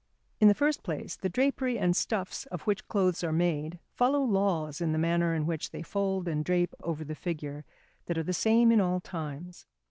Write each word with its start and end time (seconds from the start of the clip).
In 0.39 0.47
the 0.47 0.55
first 0.55 0.81
place, 0.81 1.15
the 1.15 1.29
drapery 1.29 1.77
and 1.77 1.95
stuffs 1.95 2.47
of 2.47 2.63
which 2.63 2.87
clothes 2.87 3.23
are 3.23 3.31
made 3.31 3.77
follow 3.93 4.23
laws 4.23 4.81
in 4.81 4.93
the 4.93 4.97
manner 4.97 5.35
in 5.35 5.45
which 5.45 5.69
they 5.69 5.83
fold 5.83 6.27
and 6.27 6.43
drape 6.43 6.73
over 6.81 7.03
the 7.03 7.13
figure, 7.13 7.65
that 8.07 8.17
are 8.17 8.23
the 8.23 8.33
same 8.33 8.71
in 8.71 8.81
all 8.81 8.99
times. 8.99 9.67